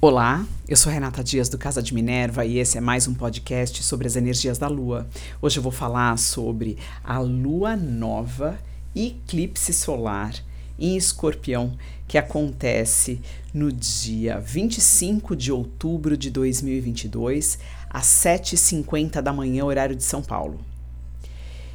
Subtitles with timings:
[0.00, 3.82] Olá, eu sou Renata Dias do Casa de Minerva e esse é mais um podcast
[3.82, 5.08] sobre as energias da Lua.
[5.42, 8.56] Hoje eu vou falar sobre a Lua Nova
[8.94, 10.32] eclipse solar
[10.78, 11.76] em Escorpião
[12.06, 13.20] que acontece
[13.52, 17.58] no dia 25 de outubro de 2022
[17.90, 20.60] às 7h50 da manhã, horário de São Paulo.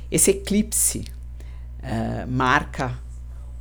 [0.09, 1.03] Esse eclipse
[1.79, 2.97] uh, marca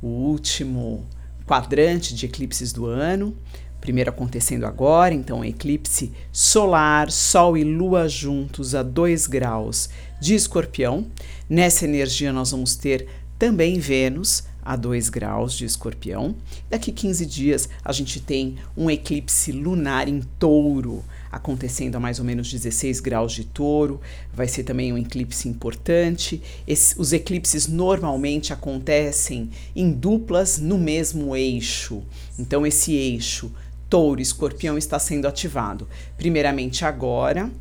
[0.01, 1.05] o último
[1.45, 3.35] quadrante de eclipses do ano
[3.83, 9.89] primeiro acontecendo agora, então eclipse solar, Sol e Lua juntos a 2 graus
[10.21, 11.05] de Escorpião.
[11.49, 16.33] Nessa energia nós vamos ter também Vênus a 2 graus de Escorpião.
[16.69, 22.25] Daqui 15 dias a gente tem um eclipse lunar em Touro acontecendo a mais ou
[22.25, 23.99] menos 16 graus de Touro.
[24.31, 26.41] Vai ser também um eclipse importante.
[26.65, 32.03] Esse, os eclipses normalmente acontecem em duplas no mesmo eixo.
[32.37, 33.51] Então esse eixo
[33.93, 35.87] touro, escorpião está sendo ativado.
[36.17, 37.51] Primeiramente agora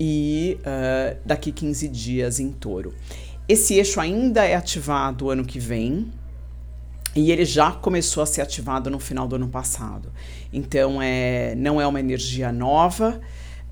[0.00, 2.92] e uh, daqui 15 dias em touro.
[3.48, 6.10] Esse eixo ainda é ativado ano que vem,
[7.14, 10.12] e ele já começou a ser ativado no final do ano passado.
[10.52, 13.20] Então é, não é uma energia nova,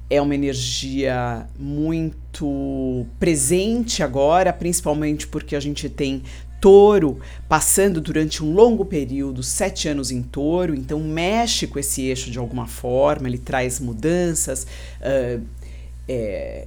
[0.09, 6.23] é uma energia muito presente agora, principalmente porque a gente tem
[6.61, 12.31] touro passando durante um longo período, sete anos em touro, então mexe com esse eixo
[12.31, 14.67] de alguma forma, ele traz mudanças,
[15.01, 15.43] uh,
[16.09, 16.67] é,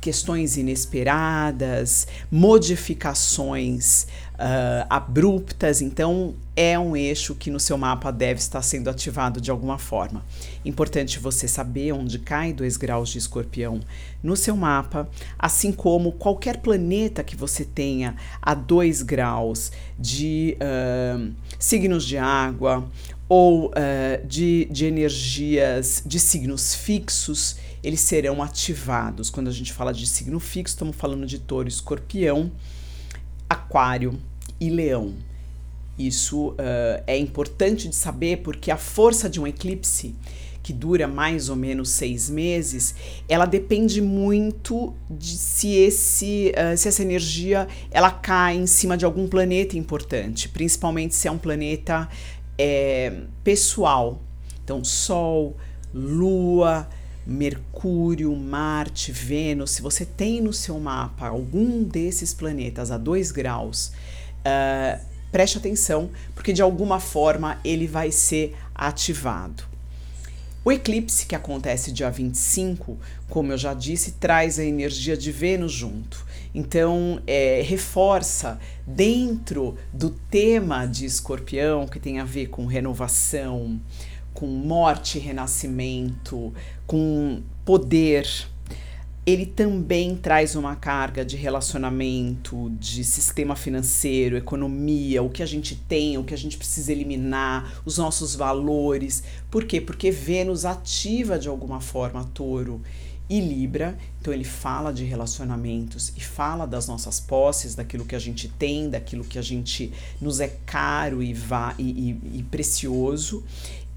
[0.00, 4.06] questões inesperadas, modificações
[4.38, 9.50] uh, abruptas, então é um eixo que no seu mapa deve estar sendo ativado de
[9.50, 10.24] alguma forma.
[10.64, 13.80] Importante você saber onde cai 2 graus de escorpião
[14.22, 21.32] no seu mapa, assim como qualquer planeta que você tenha a 2 graus de uh,
[21.58, 22.88] signos de água
[23.28, 29.30] ou uh, de, de energias de signos fixos eles serão ativados.
[29.30, 32.50] Quando a gente fala de signo fixo, estamos falando de touro, escorpião,
[33.48, 34.18] aquário
[34.60, 35.14] e leão.
[35.98, 40.14] Isso uh, é importante de saber porque a força de um eclipse,
[40.62, 42.94] que dura mais ou menos seis meses,
[43.28, 49.04] ela depende muito de se, esse, uh, se essa energia ela cai em cima de
[49.04, 52.08] algum planeta importante, principalmente se é um planeta
[52.56, 54.22] é, pessoal.
[54.62, 55.56] Então, Sol,
[55.92, 56.88] Lua,
[57.26, 63.92] Mercúrio, Marte, Vênus, se você tem no seu mapa algum desses planetas a 2 graus,
[64.40, 65.00] uh,
[65.30, 69.64] preste atenção, porque de alguma forma ele vai ser ativado.
[70.64, 75.72] O eclipse que acontece dia 25, como eu já disse, traz a energia de Vênus
[75.72, 76.26] junto.
[76.54, 83.80] Então, é, reforça dentro do tema de escorpião, que tem a ver com renovação,
[84.34, 86.52] com morte e renascimento,
[86.86, 88.28] com poder,
[89.28, 95.76] ele também traz uma carga de relacionamento, de sistema financeiro, economia, o que a gente
[95.76, 99.22] tem, o que a gente precisa eliminar, os nossos valores.
[99.50, 99.82] Por quê?
[99.82, 102.80] Porque Vênus ativa de alguma forma Touro
[103.30, 108.18] e Libra, então ele fala de relacionamentos e fala das nossas posses, daquilo que a
[108.18, 113.44] gente tem, daquilo que a gente nos é caro e, vá, e, e, e precioso.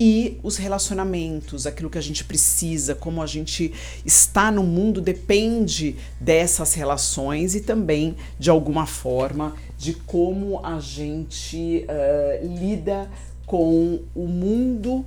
[0.03, 3.71] E os relacionamentos, aquilo que a gente precisa, como a gente
[4.03, 11.85] está no mundo depende dessas relações e também de alguma forma de como a gente
[11.85, 13.09] uh, lida
[13.45, 15.05] com o mundo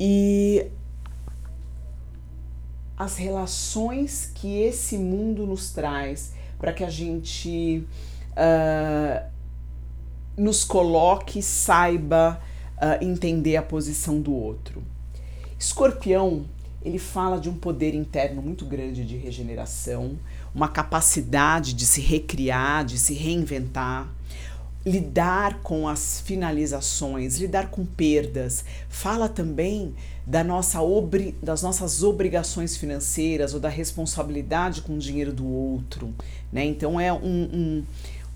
[0.00, 0.66] e
[3.02, 7.84] as relações que esse mundo nos traz para que a gente
[8.30, 9.28] uh,
[10.36, 12.40] nos coloque, saiba
[12.76, 14.84] uh, entender a posição do outro.
[15.58, 16.44] Escorpião,
[16.80, 20.16] ele fala de um poder interno muito grande de regeneração,
[20.54, 24.08] uma capacidade de se recriar, de se reinventar,
[24.84, 28.64] lidar com as finalizações, lidar com perdas.
[28.88, 29.94] Fala também
[30.26, 36.12] da nossa obri das nossas obrigações financeiras ou da responsabilidade com o dinheiro do outro.
[36.52, 36.64] Né?
[36.64, 37.84] Então é um, um,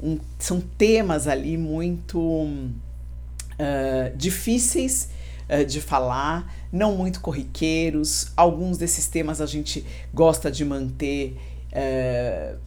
[0.01, 5.11] um são temas ali muito uh, difíceis
[5.49, 8.33] uh, de falar, não muito corriqueiros.
[8.37, 9.85] Alguns desses temas a gente
[10.15, 11.37] gosta de manter
[11.73, 12.59] uh,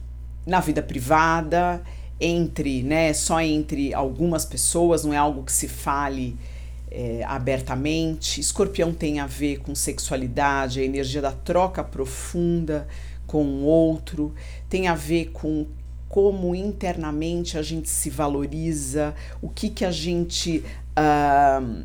[0.46, 1.82] na vida privada,
[2.20, 6.36] entre, né, só entre algumas pessoas, não é algo que se fale
[6.90, 8.40] é, abertamente.
[8.40, 12.86] Escorpião tem a ver com sexualidade, a energia da troca profunda
[13.26, 14.34] com o outro,
[14.68, 15.66] tem a ver com
[16.08, 20.64] como internamente a gente se valoriza, o que que a gente
[20.98, 21.84] uh,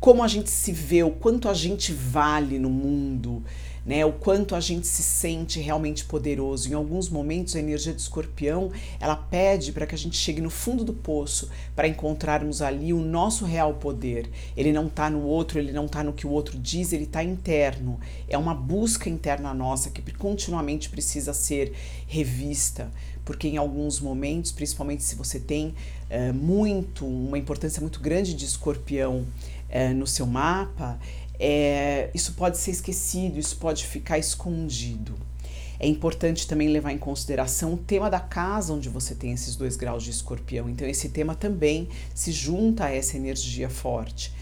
[0.00, 3.42] como a gente se vê, o quanto a gente vale no mundo,
[3.86, 4.04] né?
[4.04, 6.68] O quanto a gente se sente realmente poderoso.
[6.68, 10.50] Em alguns momentos a energia de escorpião, ela pede para que a gente chegue no
[10.50, 14.28] fundo do poço para encontrarmos ali o nosso real poder.
[14.56, 17.22] Ele não está no outro, ele não está no que o outro diz, ele está
[17.22, 18.00] interno.
[18.28, 21.72] É uma busca interna nossa que continuamente precisa ser
[22.08, 22.90] revista,
[23.24, 25.74] porque em alguns momentos, principalmente se você tem
[26.10, 29.24] é, muito, uma importância muito grande de escorpião
[29.68, 30.98] é, no seu mapa,
[31.38, 35.14] é, isso pode ser esquecido, isso pode ficar escondido.
[35.78, 39.76] É importante também levar em consideração o tema da casa onde você tem esses dois
[39.76, 40.68] graus de escorpião.
[40.70, 44.32] Então, esse tema também se junta a essa energia forte.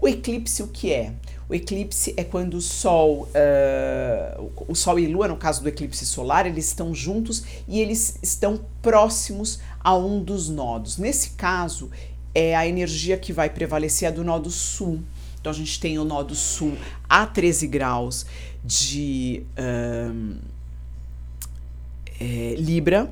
[0.00, 1.12] O eclipse, o que é?
[1.46, 6.06] O eclipse é quando o Sol, uh, o Sol e Lua, no caso do eclipse
[6.06, 10.96] solar, eles estão juntos e eles estão próximos a um dos nodos.
[10.96, 11.90] Nesse caso,
[12.34, 15.00] é a energia que vai prevalecer a do nodo sul.
[15.40, 16.76] Então a gente tem o nó do sul
[17.08, 18.26] a 13 graus
[18.62, 19.42] de
[20.12, 20.36] um,
[22.20, 23.10] é, Libra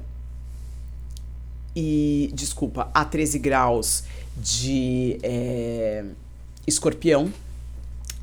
[1.75, 4.04] e, desculpa, a 13 graus
[4.36, 6.04] de é,
[6.66, 7.32] Escorpião.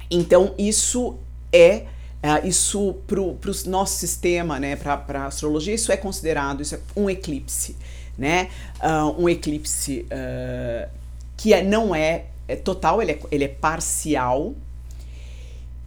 [0.09, 1.17] Então isso
[1.51, 1.87] é
[2.25, 3.37] Uh, isso para o
[3.67, 7.75] nosso sistema, né, para a astrologia, isso é considerado isso é um eclipse,
[8.17, 8.49] né?
[8.79, 10.89] Uh, um eclipse uh,
[11.37, 14.53] que é, não é é total, ele é, ele é parcial.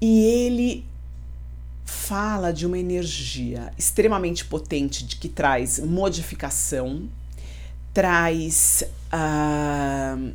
[0.01, 0.85] E ele
[1.85, 7.09] fala de uma energia extremamente potente de que traz modificação,
[7.93, 10.33] traz uh,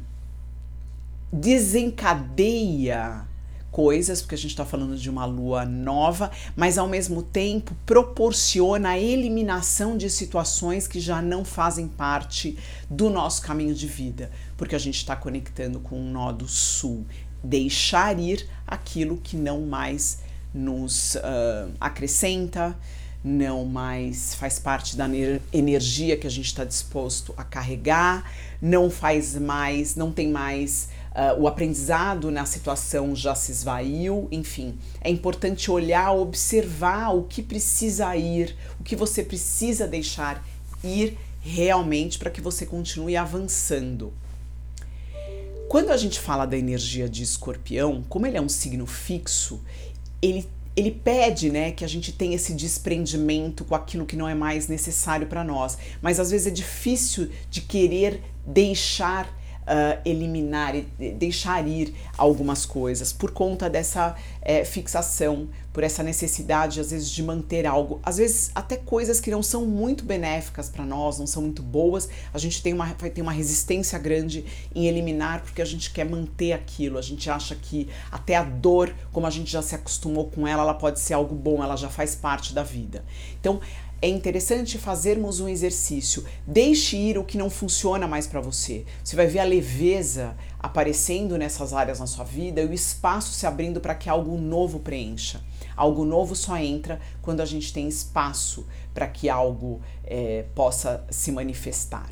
[1.32, 3.26] desencadeia
[3.74, 8.90] coisas, porque a gente está falando de uma lua nova, mas ao mesmo tempo proporciona
[8.90, 12.56] a eliminação de situações que já não fazem parte
[12.88, 17.04] do nosso caminho de vida, porque a gente está conectando com um nó do sul.
[17.44, 20.20] Deixar ir aquilo que não mais
[20.54, 22.78] nos uh, acrescenta,
[23.24, 25.08] não mais faz parte da
[25.52, 28.32] energia que a gente está disposto a carregar,
[28.62, 34.78] não faz mais, não tem mais uh, o aprendizado na situação já se esvaiu, enfim.
[35.02, 40.46] É importante olhar, observar o que precisa ir, o que você precisa deixar
[40.84, 44.14] ir realmente para que você continue avançando.
[45.68, 49.62] Quando a gente fala da energia de escorpião, como ele é um signo fixo,
[50.22, 54.34] ele ele pede, né, que a gente tenha esse desprendimento com aquilo que não é
[54.34, 55.78] mais necessário para nós.
[56.02, 59.32] Mas às vezes é difícil de querer deixar
[59.64, 60.82] uh, eliminar e
[61.12, 67.24] deixar ir algumas coisas por conta dessa é, fixação, por essa necessidade, às vezes, de
[67.24, 71.42] manter algo, às vezes até coisas que não são muito benéficas para nós, não são
[71.42, 74.46] muito boas, a gente tem uma, vai ter uma resistência grande
[74.76, 78.94] em eliminar porque a gente quer manter aquilo, a gente acha que até a dor,
[79.12, 81.90] como a gente já se acostumou com ela, ela pode ser algo bom, ela já
[81.90, 83.04] faz parte da vida.
[83.40, 83.60] Então,
[84.04, 86.26] é interessante fazermos um exercício.
[86.46, 88.84] Deixe ir o que não funciona mais para você.
[89.02, 93.48] Você vai ver a leveza aparecendo nessas áreas na sua vida e o espaço se
[93.48, 95.40] abrindo para que algo novo preencha.
[95.74, 101.32] Algo novo só entra quando a gente tem espaço para que algo é, possa se
[101.32, 102.12] manifestar.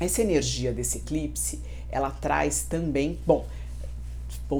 [0.00, 1.60] Essa energia desse eclipse,
[1.92, 3.46] ela traz também, bom,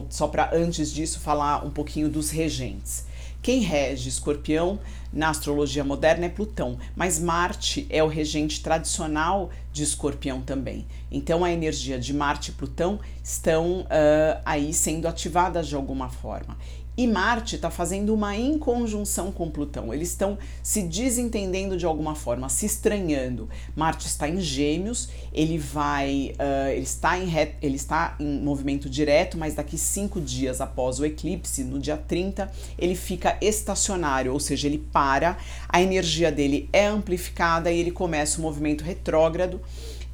[0.09, 3.11] só para antes disso falar um pouquinho dos regentes.
[3.43, 4.79] Quem rege escorpião
[5.13, 10.87] na astrologia moderna é Plutão, mas Marte é o regente tradicional de escorpião também.
[11.11, 16.57] Então a energia de Marte e Plutão estão uh, aí sendo ativadas de alguma forma.
[16.95, 19.95] E Marte está fazendo uma inconjunção com Plutão.
[19.95, 23.49] Eles estão se desentendendo de alguma forma, se estranhando.
[23.75, 27.33] Marte está em Gêmeos, ele vai, uh, ele está em
[27.63, 32.53] ele está em movimento direto, mas daqui cinco dias após o eclipse, no dia 30,
[32.79, 38.39] ele fica estacionário, ou seja, ele para, a energia dele é amplificada e ele começa
[38.39, 39.63] o movimento retrógrado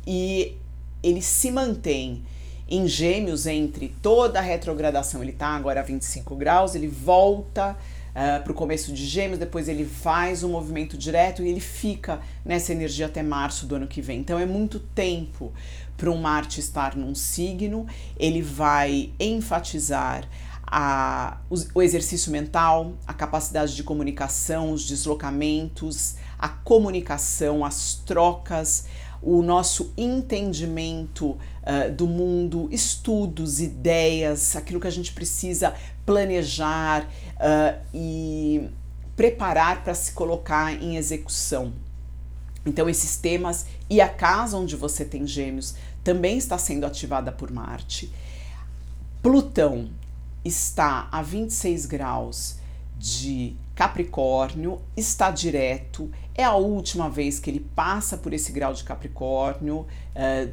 [0.06, 0.54] e
[1.02, 2.22] ele se mantém
[2.68, 7.76] em Gêmeos, entre toda a retrogradação, ele está agora a 25 graus, ele volta uh,
[8.14, 12.20] ah, para o começo de Gêmeos, depois ele faz um movimento direto e ele fica
[12.44, 14.20] nessa energia até março do ano que vem.
[14.20, 15.52] Então é muito tempo
[15.96, 17.86] para um Marte estar num signo,
[18.18, 20.28] ele vai enfatizar
[20.70, 21.38] a,
[21.74, 28.86] o exercício mental, a capacidade de comunicação, os deslocamentos, a comunicação, as trocas,
[29.22, 35.74] o nosso entendimento uh, do mundo, estudos, ideias, aquilo que a gente precisa
[36.06, 38.68] planejar uh, e
[39.16, 41.72] preparar para se colocar em execução.
[42.64, 47.50] Então, esses temas e a casa onde você tem gêmeos também está sendo ativada por
[47.50, 48.12] Marte.
[49.22, 49.90] Plutão
[50.44, 52.57] está a 26 graus
[52.98, 58.84] de Capricórnio, está direto, é a última vez que ele passa por esse grau de
[58.84, 59.86] Capricórnio uh,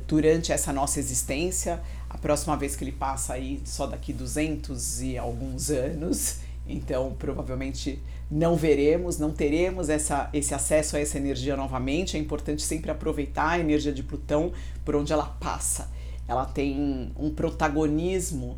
[0.08, 1.82] durante essa nossa existência.
[2.10, 6.40] A próxima vez que ele passa aí só daqui 200 e alguns anos.
[6.68, 12.18] Então, provavelmente não veremos, não teremos essa, esse acesso a essa energia novamente.
[12.18, 14.52] É importante sempre aproveitar a energia de Plutão
[14.84, 15.90] por onde ela passa.
[16.28, 18.58] Ela tem um protagonismo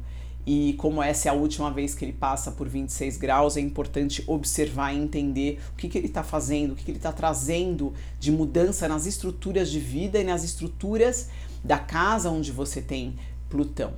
[0.50, 4.24] e como essa é a última vez que ele passa por 26 graus, é importante
[4.25, 7.94] observar e entender o que, que ele está fazendo, o que, que ele está trazendo
[8.18, 11.27] de mudança nas estruturas de vida e nas estruturas
[11.62, 13.16] da casa onde você tem
[13.50, 13.92] Plutão.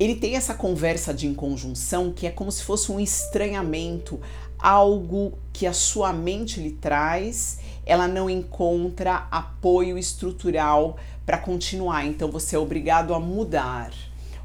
[0.00, 4.18] Ele tem essa conversa de inconjunção que é como se fosse um estranhamento,
[4.58, 12.30] algo que a sua mente lhe traz, ela não encontra apoio estrutural para continuar, então
[12.30, 13.92] você é obrigado a mudar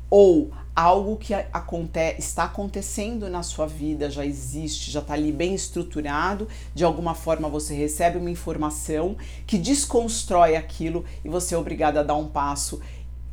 [0.09, 5.55] ou algo que aconte está acontecendo na sua vida, já existe, já está ali bem
[5.55, 9.17] estruturado, de alguma forma você recebe uma informação
[9.47, 12.79] que desconstrói aquilo e você é obrigado a dar um passo,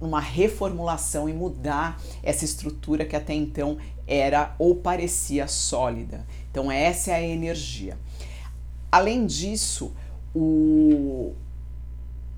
[0.00, 6.26] uma reformulação e mudar essa estrutura que até então era ou parecia sólida.
[6.50, 7.98] Então, essa é a energia.
[8.90, 9.92] Além disso,
[10.34, 11.34] o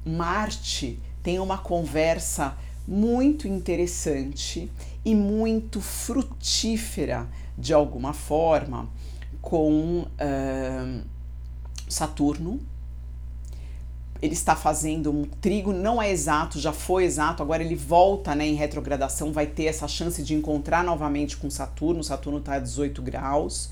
[0.05, 4.71] Marte tem uma conversa muito interessante
[5.05, 8.89] e muito frutífera de alguma forma
[9.41, 11.05] com uh,
[11.89, 12.61] Saturno.
[14.21, 18.47] Ele está fazendo um trigo, não é exato, já foi exato, agora ele volta né,
[18.47, 22.03] em retrogradação, vai ter essa chance de encontrar novamente com Saturno.
[22.03, 23.71] Saturno está a 18 graus.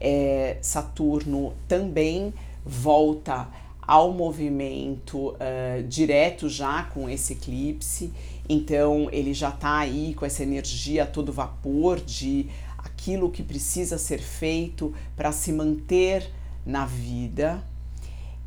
[0.00, 2.34] É, Saturno também
[2.64, 3.48] volta
[3.86, 8.12] ao movimento uh, direto já com esse eclipse,
[8.48, 13.98] então ele já está aí com essa energia a todo vapor de aquilo que precisa
[13.98, 16.30] ser feito para se manter
[16.64, 17.62] na vida.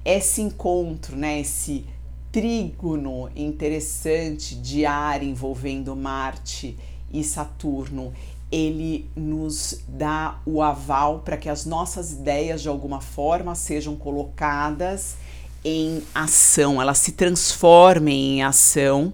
[0.03, 1.85] Esse encontro, né, esse
[2.31, 6.77] trígono interessante de ar envolvendo Marte
[7.11, 8.13] e Saturno,
[8.51, 15.17] ele nos dá o aval para que as nossas ideias de alguma forma sejam colocadas
[15.63, 19.13] em ação, elas se transformem em ação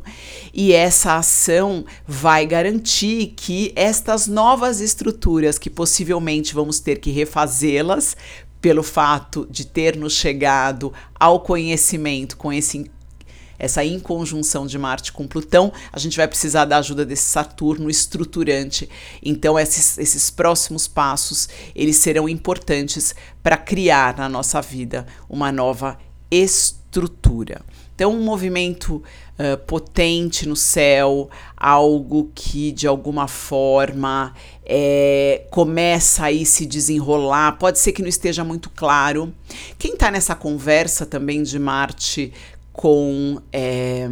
[0.54, 8.16] e essa ação vai garantir que estas novas estruturas, que possivelmente vamos ter que refazê-las
[8.62, 12.90] pelo fato de ter nos chegado ao conhecimento com esse
[13.58, 18.90] essa inconjunção de Marte com Plutão, a gente vai precisar da ajuda desse Saturno estruturante.
[19.24, 25.98] Então, esses, esses próximos passos, eles serão importantes para criar na nossa vida uma nova
[26.32, 27.62] estrutura.
[27.96, 29.02] Então, um movimento
[29.40, 34.34] uh, potente no céu, algo que de alguma forma
[34.66, 39.34] é, começa a se desenrolar, pode ser que não esteja muito claro.
[39.80, 42.34] Quem está nessa conversa também de Marte
[42.74, 44.10] com é,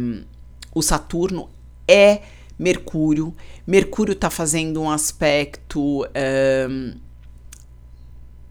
[0.74, 1.50] o Saturno
[1.86, 2.22] é
[2.58, 3.34] Mercúrio.
[3.66, 6.06] Mercúrio está fazendo um aspecto.
[6.14, 6.66] É,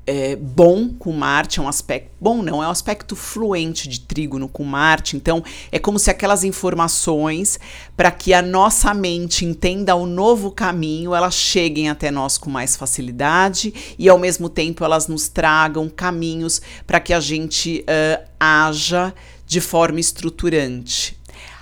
[0.05, 4.47] é, bom com Marte, é um aspecto bom não, é um aspecto fluente de trígono
[4.47, 7.59] com Marte, então é como se aquelas informações
[7.97, 12.75] para que a nossa mente entenda o novo caminho, elas cheguem até nós com mais
[12.75, 19.13] facilidade e ao mesmo tempo elas nos tragam caminhos para que a gente uh, haja
[19.45, 21.17] de forma estruturante.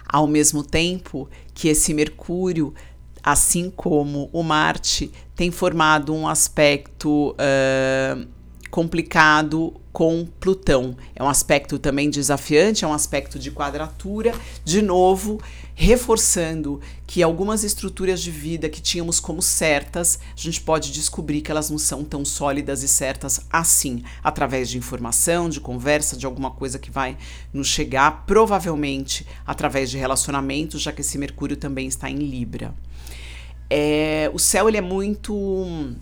[0.08, 2.74] Ao mesmo tempo que esse Mercúrio,
[3.24, 8.28] assim como o Marte, tem formado um aspecto uh,
[8.70, 10.96] complicado com Plutão.
[11.16, 15.40] É um aspecto também desafiante, é um aspecto de quadratura, de novo,
[15.82, 21.50] reforçando que algumas estruturas de vida que tínhamos como certas, a gente pode descobrir que
[21.50, 26.52] elas não são tão sólidas e certas assim, através de informação, de conversa, de alguma
[26.52, 27.18] coisa que vai
[27.52, 32.76] nos chegar, provavelmente através de relacionamentos, já que esse Mercúrio também está em Libra.
[33.68, 35.96] É, o céu ele é muito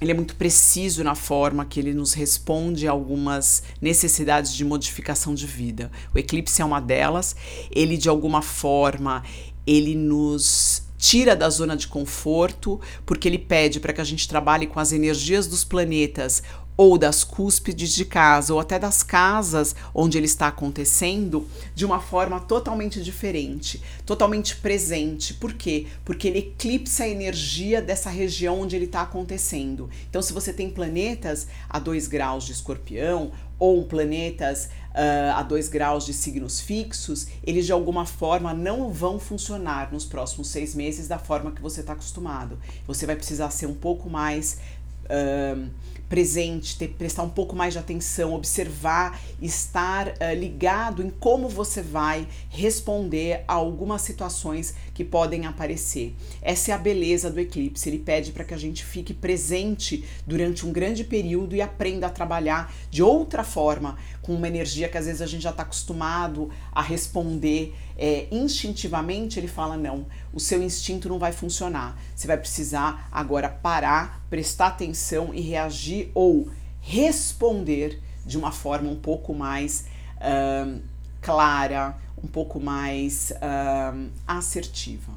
[0.00, 5.34] ele é muito preciso na forma que ele nos responde a algumas necessidades de modificação
[5.34, 5.90] de vida.
[6.14, 7.34] O eclipse é uma delas.
[7.70, 9.22] Ele de alguma forma
[9.66, 14.66] ele nos tira da zona de conforto, porque ele pede para que a gente trabalhe
[14.66, 16.42] com as energias dos planetas
[16.76, 22.00] ou das cúspides de casa, ou até das casas onde ele está acontecendo, de uma
[22.00, 25.34] forma totalmente diferente, totalmente presente.
[25.34, 25.86] Por quê?
[26.04, 29.88] Porque ele eclipsa a energia dessa região onde ele está acontecendo.
[30.08, 35.68] Então, se você tem planetas a 2 graus de escorpião, ou planetas uh, a 2
[35.68, 41.08] graus de signos fixos, eles de alguma forma não vão funcionar nos próximos seis meses
[41.08, 42.58] da forma que você está acostumado.
[42.86, 44.58] Você vai precisar ser um pouco mais.
[45.04, 45.70] Uh,
[46.08, 51.82] presente, ter, prestar um pouco mais de atenção, observar, estar uh, ligado em como você
[51.82, 56.14] vai responder a algumas situações que podem aparecer.
[56.40, 57.88] Essa é a beleza do eclipse.
[57.88, 62.10] Ele pede para que a gente fique presente durante um grande período e aprenda a
[62.10, 66.50] trabalhar de outra forma, com uma energia que às vezes a gente já está acostumado
[66.72, 69.38] a responder é, instintivamente.
[69.38, 71.98] Ele fala: não, o seu instinto não vai funcionar.
[72.14, 76.48] Você vai precisar agora parar, prestar atenção e reagir ou
[76.80, 79.86] responder de uma forma um pouco mais
[80.16, 80.80] uh,
[81.20, 85.12] clara, um pouco mais uh, assertiva.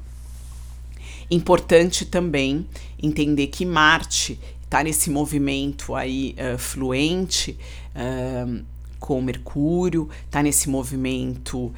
[1.30, 2.66] Importante também
[3.00, 7.58] entender que Marte está nesse movimento aí uh, fluente
[9.00, 11.72] com Mercúrio, está nesse movimento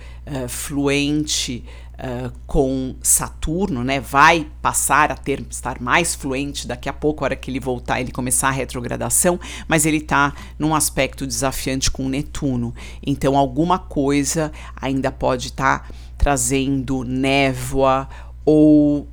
[0.48, 1.64] fluente
[2.02, 4.00] uh, com Saturno, né?
[4.00, 8.00] Vai passar a ter estar mais fluente daqui a pouco, a hora que ele voltar,
[8.00, 12.74] ele começar a retrogradação, mas ele está num aspecto desafiante com Netuno.
[13.06, 18.08] Então alguma coisa ainda pode estar tá trazendo névoa
[18.44, 19.08] ou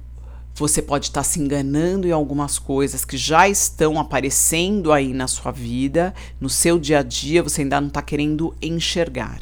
[0.56, 5.52] você pode estar se enganando em algumas coisas que já estão aparecendo aí na sua
[5.52, 9.40] vida, no seu dia a dia, você ainda não está querendo enxergar.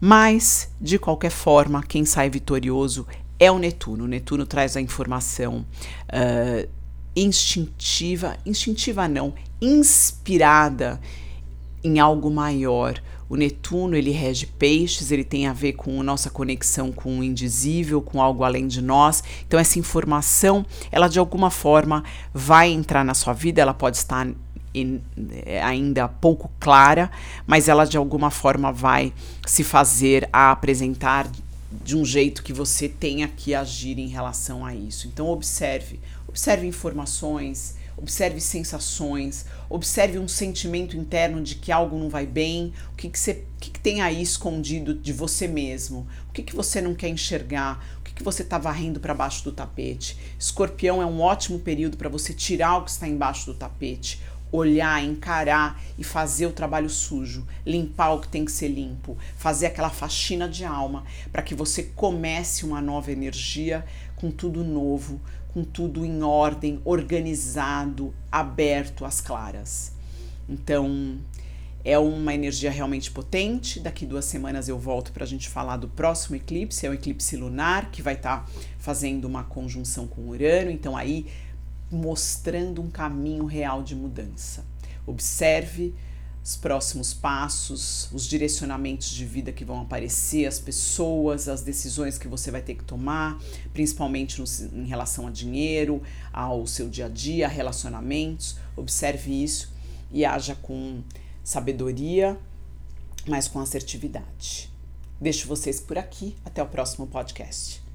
[0.00, 3.06] Mas, de qualquer forma, quem sai vitorioso
[3.38, 4.04] é o Netuno.
[4.04, 5.64] O Netuno traz a informação
[6.12, 6.68] uh,
[7.14, 11.00] instintiva, instintiva não, inspirada
[11.82, 16.92] em algo maior, o Netuno, ele rege peixes, ele tem a ver com nossa conexão
[16.92, 19.22] com o indizível, com algo além de nós.
[19.46, 24.28] Então essa informação, ela de alguma forma vai entrar na sua vida, ela pode estar
[25.62, 27.10] ainda pouco clara,
[27.46, 29.12] mas ela de alguma forma vai
[29.46, 31.30] se fazer a apresentar
[31.84, 35.08] de um jeito que você tenha que agir em relação a isso.
[35.08, 42.26] Então observe, observe informações, observe sensações, observe um sentimento interno de que algo não vai
[42.26, 46.32] bem, o que, que, você, o que, que tem aí escondido de você mesmo, o
[46.32, 49.52] que, que você não quer enxergar, o que, que você está varrendo para baixo do
[49.52, 50.16] tapete.
[50.38, 54.20] Escorpião é um ótimo período para você tirar o que está embaixo do tapete,
[54.56, 59.66] olhar, encarar e fazer o trabalho sujo, limpar o que tem que ser limpo, fazer
[59.66, 63.84] aquela faxina de alma para que você comece uma nova energia
[64.16, 65.20] com tudo novo,
[65.52, 69.92] com tudo em ordem, organizado, aberto às claras.
[70.48, 71.18] Então,
[71.86, 73.78] é uma energia realmente potente.
[73.78, 77.36] Daqui duas semanas eu volto para a gente falar do próximo eclipse, é o eclipse
[77.36, 81.26] lunar, que vai estar tá fazendo uma conjunção com Urano, então aí
[81.90, 84.64] mostrando um caminho real de mudança.
[85.06, 85.94] Observe
[86.42, 92.28] os próximos passos, os direcionamentos de vida que vão aparecer, as pessoas, as decisões que
[92.28, 93.36] você vai ter que tomar,
[93.72, 96.00] principalmente no, em relação a dinheiro,
[96.32, 98.56] ao seu dia a dia, relacionamentos.
[98.76, 99.72] Observe isso
[100.12, 101.02] e haja com
[101.42, 102.38] sabedoria,
[103.26, 104.70] mas com assertividade.
[105.20, 106.36] Deixo vocês por aqui.
[106.44, 107.85] Até o próximo podcast.